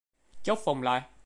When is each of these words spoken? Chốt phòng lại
Chốt 0.43 0.59
phòng 0.65 0.81
lại 0.83 1.01